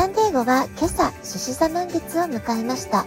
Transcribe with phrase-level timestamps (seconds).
[0.00, 3.04] サンデーゴは今朝、獅子座満月を迎えました。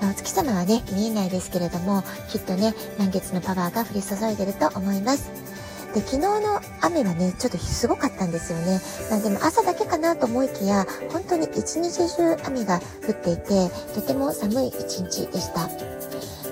[0.00, 5.30] まお月様はね、見えないですけれども、きっとね、満月のパワーが降り注いでると思います。
[5.94, 8.80] で、昨日の雨はね、ちょっとすごかったんですよね。
[9.08, 15.68] まあでも朝だけかなと思いきや、本当に一日中雨が降っていて、とても寒い一日でした。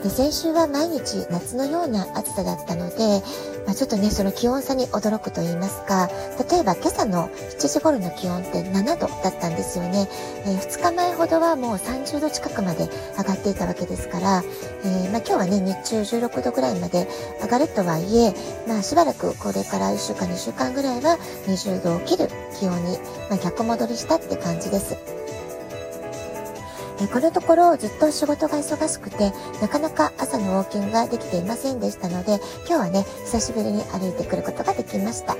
[0.02, 2.96] で先週は毎日夏のような暑さだったので、
[3.66, 6.08] まあ、ちょっとねその気温差に驚くと言いますか
[6.50, 10.08] 例えば今朝の7時頃の気温って7度だったんですよね、
[10.46, 14.42] えー、2日前ほどはもう30度近くまで上がっていたわけですから、
[14.84, 17.06] えー、まあ、今日はね日中16度ぐらいまで
[17.42, 18.34] 上がるとはいえ、
[18.66, 25.19] まあ、しばらくこれから1週間2週間ぐらいは20度を切る気温に、ま逆戻りしたって感じです。
[27.02, 35.34] えこのところずっと仕事が忙しくて、なかなか朝のウォーキングができていませんでしたので、今日はね、久しぶりに歩いてくることができました。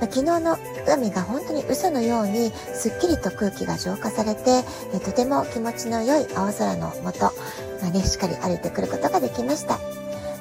[0.00, 0.56] ま昨日の
[0.88, 4.62] 海が本当に嘘のようにすっきりと空気が浄化されて、
[5.04, 7.32] とても気持ちの良い青空のもと、
[7.82, 9.78] まあね、しっかり歩いてくることができました。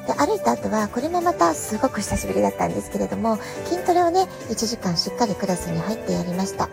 [0.06, 6.70] で歩いた後はこれもまたすごく久しぶりだったんですけれども筋トレをね1時間しっかりクラスに入ってやりました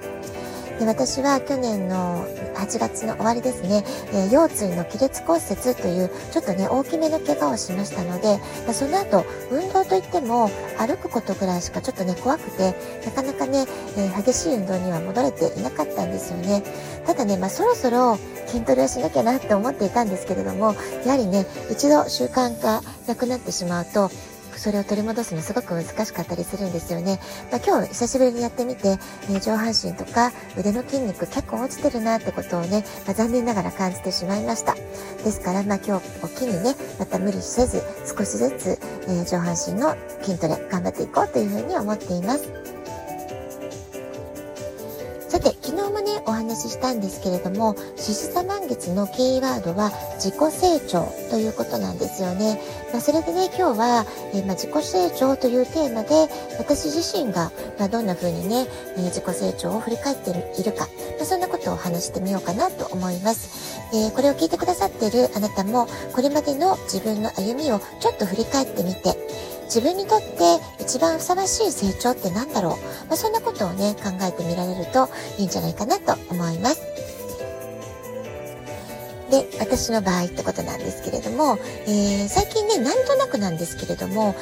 [0.79, 16.63] で私は去年の8月の終わりですね、えー、腰椎の亀裂骨折というちょっとね大きめの怪我をしましたので、まあ、その後運動といっても歩くことぐらいしかちょっとね怖くてなかなかね、えー、激しい運動には戻れていなかったんですよね。
[17.07, 24.11] ただね、まあ、そろそろ筋トレをしなきゃなって思っていたんですけれどもやはりね一度習慣がなくなってしまうと
[24.59, 27.19] それを取り戻すのすごく難しかったりするんですよね。
[27.51, 34.75] まあ、今日久しぶりにやってみて、えー、上半身とか腕の筋肉結構落ちてるなってことをね、まあ、残念ながら感じてしまいました。
[34.75, 38.79] ですから、まあ、今日お機にね、また無理せず少しずつ、
[39.09, 42.49] えー、上半身の筋トレ頑張っていこうというふうに思っています。
[45.33, 52.61] さて、昨日もね、お話ししたんですけれども、獅子座満月のキーワードは自己成長ということなんですよね。
[52.93, 54.05] まあ、それでね、今日は、
[54.35, 56.29] えー、まあ、自己成長というテーマで、
[56.59, 58.67] 私自身が、まあ、どんな風にね、
[58.99, 60.87] えー、自己成長を振り返っているか、
[61.19, 63.81] まそんなことを話してみようかなと思います。
[63.95, 69.17] え、これを聞いてくださっているあなたも、これまでの自分の歩みをちょっと振り返ってみて、
[69.73, 76.83] 自分にとって一番ふさわしい成長って何だろう、まあ、そんなことをね考えてみられるといいんじゃないかなと思います。
[79.31, 81.57] で、私の場合ってことなんですけれども、
[81.87, 84.35] えー、最近ね、なんとなくなんですけれども、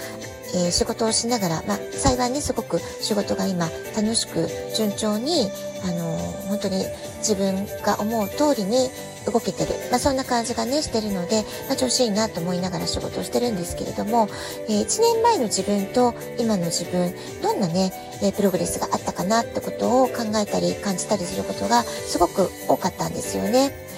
[0.53, 5.49] えー、仕事をしながら、まあ、幸いね、すごく仕事が今楽しく順調に、
[5.85, 6.85] あのー、本当に
[7.19, 8.91] 自分が思う通りに
[9.27, 9.71] 動けてる。
[9.91, 14.29] まあ、そんな感じがね、してるので、まあ、調子いいなと思いながら仕事をしてるんですけれども、
[14.69, 17.93] えー、1年前の自分と今の自分、どんなね、
[18.23, 23.90] えプログレスがあったかなってことを考えたり感じたりすることがすごく多かったんですよね。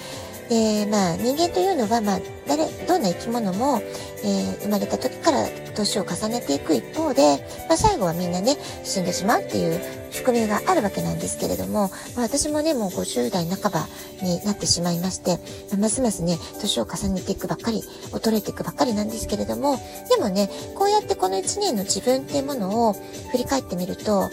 [0.49, 3.81] で、まあ、人間というのは、まあ、誰、どんな生き物も、
[4.23, 7.37] えー、生まれた時から年を重ねていく一方で、
[7.67, 9.79] まあ、最後はみんなね、死んでしまうっていう
[10.11, 13.87] 仕組みがあるわけなんですけれども、まあ、私もね、もう50代半ば
[14.21, 15.37] になってしまいまして、
[15.71, 19.77] まあ、ますますね、年を重ねていくばっかり、衰えていくばっかりなんですけれども、
[20.09, 22.93] でもね、こうやってこの1年の自分っていうものを
[23.31, 24.29] 振り返ってみると、あ、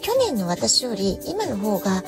[0.00, 2.02] 去年の私より今の方が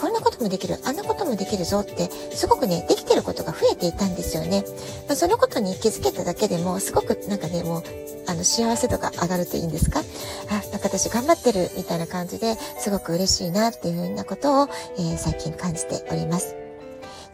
[0.00, 4.64] こんなこともできる、あんなこともできるぞって、すごくね、できてることが増えていたんですよね。
[5.08, 7.82] まあ、そのことに気づけただけでも、すごくなんかね、もう、
[8.26, 10.00] あの、幸せ度が上がるといいんですか？
[10.00, 16.54] あ、なんか私頑張ってるみたいな感じですごく嬉しいなっていうふうなことを、えー、最近感じております。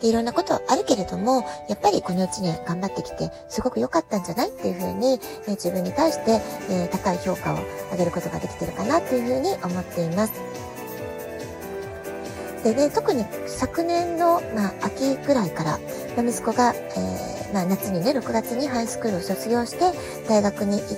[0.00, 6.40] で、いろんなことあるけれども、やっぱりこの1年頑張ってきて、すごく良かったんじゃないっていうふうに、え、自分に対して、
[6.70, 7.58] え、高い評価を
[7.92, 10.32] 上げることができてるかなというふうに思っています。
[12.64, 15.78] でね、特に昨年の、まあ、秋ぐらいから、
[16.16, 19.92] ま、息子が、えー、まあ、夏にね、6月にハイスクールを卒業して、
[20.26, 20.94] 大学に行って、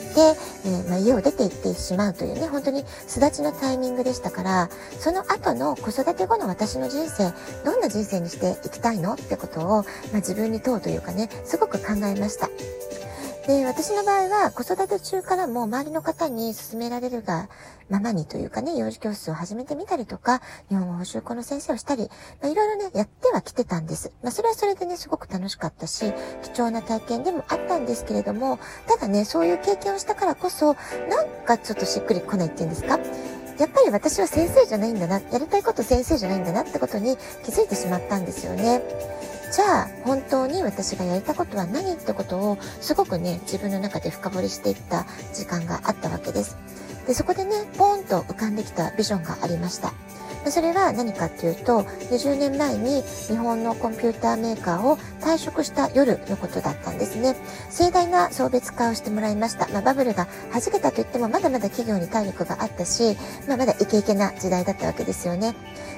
[0.65, 4.71] えー、ま、家を出て行ってしまうというね、本当に巣立ちのタイミングでしたから、
[5.01, 7.33] その後の子育て後の私の人生、
[7.65, 9.15] どんな人生にしていきたいの？
[9.15, 12.49] ってことを、ま、自分に問うというかね、すごく考えました。
[13.47, 17.49] で、私の場合は子育て中からも周りの方に勧められるが
[17.89, 22.11] ままにというかね、幼児教室を始めてみたりとか、日本語補習校の先生をしたり、
[22.43, 24.11] まあ、いろいろね、やってはきてたんです。
[24.25, 26.13] まあ、それはそれでね、すごく楽しかったし、
[26.43, 28.59] 貴重な体験でもあったんですけれども、
[28.89, 30.75] ただね、そういう経験をしたからこそ、
[31.09, 32.99] なんかちょっとしっくりこないっていうんですか？
[33.59, 38.83] やっぱり私は先生じゃないんだな、やりたいこと先生じゃないんだなってことに気づいてしまったんですよね。
[39.53, 46.57] じゃあ本当に私がやりたことは何ってことをすごくね自分の中で深掘りしていった時間があったわけです。
[47.07, 49.93] でそこでねポーンと浮かんできたビジョンがありました。
[50.51, 57.37] それは何かっていうと20年前に日本のコンピューターメーカーを退職した夜のことだったんですね。
[57.71, 63.17] 盛大な送別会をしてもらいました、まあ、バブルが弾けたといってもまだまだ企業に体力があったし、
[63.49, 65.55] まあ、まだイケイケな時代だったわけですよね。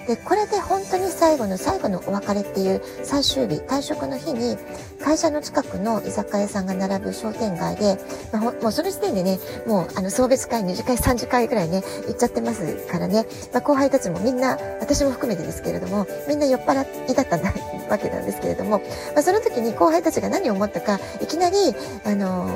[0.07, 4.57] でこれで本当に最後の最後のお別れっていう最終日退職の日に
[5.05, 7.99] 会社の近くの居酒屋さんが並ぶ商店街で、
[8.33, 17.37] まあ、もうその時点でねもうあの送別会2次会3次会ぐらいね行っちゃってますからね、まあ、後輩たちもみんなな私も含めてですけれどもみんな酔っ払いだった
[17.89, 18.79] わけなんですけれども、
[19.15, 21.57] まあ、その時に後輩たちが何を思ったかいきなり
[22.05, 22.51] あの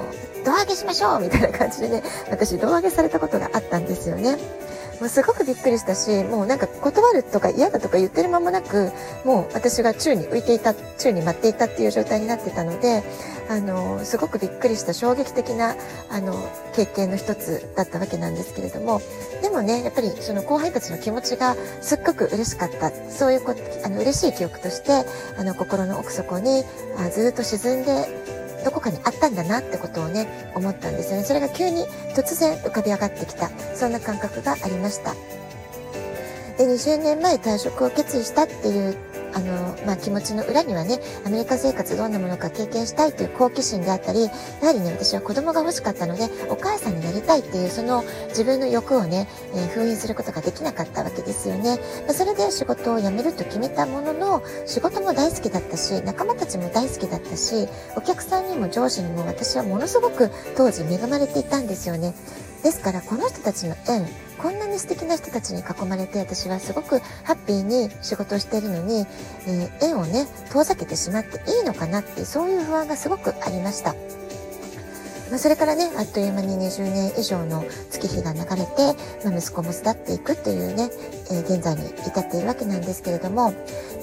[0.45, 4.37] 胴上げしましょうみたいな感じでね私胴上げされたことがあったんですよね。
[5.01, 8.93] もうすごくびっくりしたし、もうなんか断るとか嫌だとか言ってる間もなく、
[9.25, 13.03] もう私が宙に浮いていた、宙に舞っていたっていう状態になってたので、
[13.49, 15.75] あの、すごくびっくりした衝撃的な、
[16.11, 16.35] あの、
[16.75, 19.01] 経験の一つだったわけなんですけれども、
[19.43, 23.55] でもね、やっぱりその後輩たちの気持ちがすっごく嬉しかった、そういうこ
[23.85, 25.05] あの、嬉しい記憶として、
[25.39, 26.65] あの、心の奥底に
[26.99, 28.07] あずっと沈んで
[28.65, 31.25] どこかにあったんだなってことをね思ったんですよね。
[31.25, 33.51] それが急に突然浮かび上がってきた。
[33.75, 35.15] そんな感覚がありました。
[36.59, 38.97] で20年前退職を決意したっていう
[39.35, 44.31] あの、まあ、気持ちの裏にはね、アメリカ生活どんなものか経験したいという好奇心であったり、や
[44.67, 51.79] はりね、私は子供が欲しかったので、お母さんになりたいっていう、その自分の欲をね、えー、封印することができなかったわけですよね。
[52.07, 62.15] まあ、それで仕事を辞めると決めたものの、仕事も大好きだったし、仲間たちも大好きだったし、お客さんにも上司にも私はものすごく当時恵まれていたんですよね。
[62.63, 64.07] ですから、この人たちの縁、
[64.43, 69.07] こんなに素敵な人たちに囲まれて私はすごくハッピーに仕事をしているのに、
[69.47, 73.95] えー、縁をね遠ざけてしまっていいのかなってそういう不安がすごくありました。
[75.33, 80.91] まあ、それからね、あっという間に20年以上の月日が流れて、まあ、息子も巣立っていくというね、
[81.31, 83.51] えー、現在に至っているわけなんですけれども、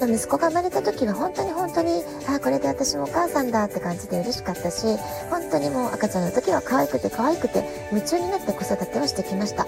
[0.01, 4.87] まあ、息子が生まれた時は本当に本当に、ああ、これで私もお母さんだって感じで嬉しかったし、
[5.29, 9.67] 本当にもう赤ちゃんの時は可愛くて可愛くて夢中になって子育てをしてきました。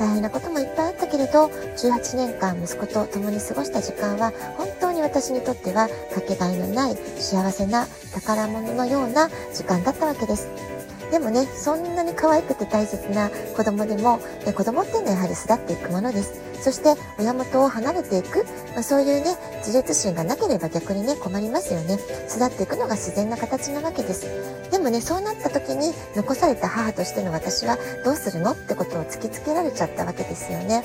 [0.00, 10.69] 大変なこともいっぱいあったけれど18年間息子と共に過ごした時間は本当に私にとってはかけがえのない幸せな宝物のような時間だったわけです。
[11.10, 16.40] でもね、そんなに可愛くて大切な子供でも、え子供っていうのはやはり巣立っていくものです。
[16.62, 21.98] そして親元を離れていく、まあ、そういうね、自立心がなければ逆にね、困りますよね。
[22.28, 24.26] 育っていくのが自然な形なわけです。
[24.70, 28.52] でもね、そうなった時に残された母としての私はどうするの？
[28.52, 30.84] ってことを突きつけられちゃったわけですよね。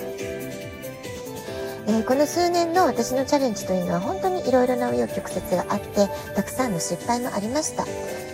[1.87, 7.85] えー、この数年の私のチャレンジというのは本当にいろいろな紆余曲折があってたくさんの失敗もありました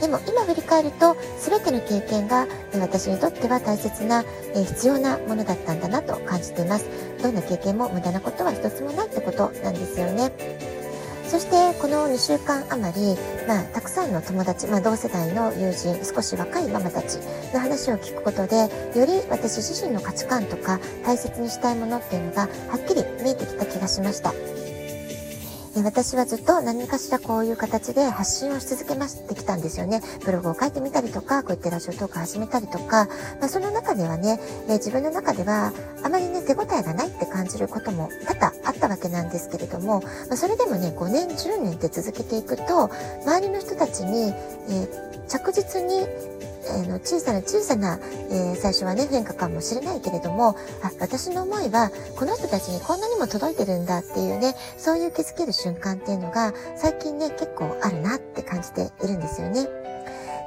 [0.01, 6.89] でも今振り返ると全ての経験が、私にとっては大切な、必要なものだったんだなと感じています
[7.21, 10.31] どんな経験も無駄なことは一つもないってことなんですよね
[11.31, 13.15] そしてこの2週間余り、
[13.47, 17.19] まあ、たくさんの友達、まあ、同世代の友人少し若いママたち
[17.53, 18.57] の話を聞くことで
[18.99, 24.60] より私自身の価値観とか大切にしたいものっていうのがはっきり見えてきた気がしました。
[25.75, 30.01] 私はずっと何かしらこういう形で発信をし続けましてきたんですよね。
[30.25, 33.07] ブログを書いてみたりとか、こうやってラジオトーク始めたりとか、
[33.39, 35.71] まあ、その中ではね、え、自分の中では
[36.03, 42.89] あまりね、手応えがないって感じることも多々あったわけなんですけれども、まあ、それでもね、5年、10年って続けていくと、
[43.25, 44.33] 周りの人たちに、
[44.69, 44.87] え、
[45.29, 46.05] 着実に
[46.69, 47.99] えの小さな小さな、
[48.29, 59.67] えー、最初はね変化かもしれないけれどもあ私の思いはこの人たちにこんなにも届いてるんだっていうねそういう気づける瞬間っていうのが最近ね結構あるなって感じているんですよね。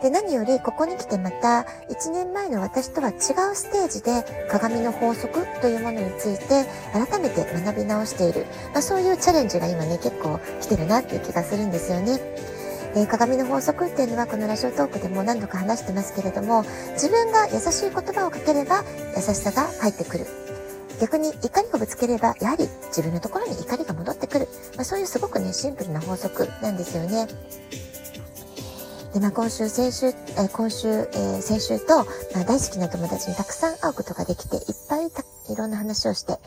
[0.02, 3.16] で何よりここに来てまた1年前の私とは違う
[3.54, 8.44] ステージで鏡の法則というものについて改めて学び直している、
[8.74, 12.20] まあ、そういうチャレンジが今ね結構来てるなっていう気がするんですよね。
[12.96, 18.84] えー、鏡の法則っていうのはこのラジオトークでも何度か話してますけれども自分が優しい言葉をかければ
[19.16, 20.43] 優しさが返ってくる
[21.00, 27.26] 逆に怒りをぶつければやはり自分のところに怒りが戻ってくる、まあ、そういうすごくねシンプルな法則なんですよね。
[29.14, 31.98] で、まあ、今週、先週、えー、今週、えー、先週と、
[32.34, 36.38] まあ、大好きな友達にたくさん会うことができて、いっぱいいろんな話をして、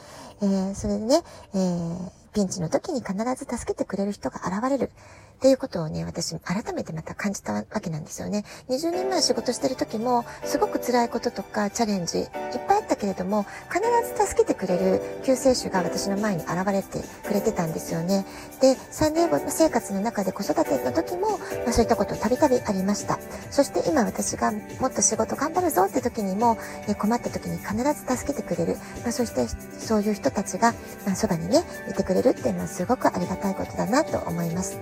[0.41, 1.21] えー、それでね、
[1.55, 4.91] え、ピンチの時に必ず助けてくれる人が現れる。
[5.37, 8.43] っていうことをね、私改めてまた感じたわけなんですよね。
[8.69, 12.27] 20年前仕事してる時も、すごく辛いこととかチャレンジいっ
[12.67, 13.79] ぱいあったけれども、必
[14.17, 18.25] ず助けてくれる救世主が私の前に現れてくれてたんですよね。
[18.61, 23.19] で、3年後生活の中で子育ての時も、まあ、そういったことたびたびありました。
[23.51, 28.77] そして今私がもっと仕事頑張るぞって時にも、え困った時に必ず助けてくれる。
[29.03, 30.73] まあ、そしてそういう人たちが、
[31.05, 34.79] まあ、そばにね、いてくれるっていうのはすごくありがたいことだなと思います。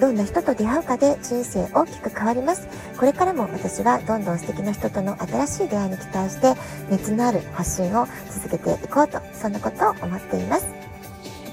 [0.00, 2.66] どんな人と出会うかで人生大きく変わります。
[2.98, 6.54] これからも私はどんどん素敵な人との新しい出会いに期待して
[6.90, 10.66] 熱のある発信を続けていこうと、そんなことを思っています。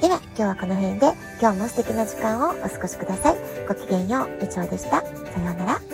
[0.02, 3.36] では今日はこの辺で今日も素敵な時間をお過ごしください。
[3.68, 5.02] ごきげんよう、みちおでした。
[5.02, 5.87] さようなら。